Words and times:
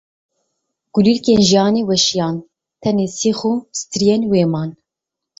Kulîlkên 0.93 1.39
jiyanê 1.47 1.81
weşiyan, 1.89 2.37
tenê 2.81 3.07
sîx 3.17 3.39
û 3.51 3.53
striyên 3.79 4.23
wê 4.31 4.43
man. 4.53 4.69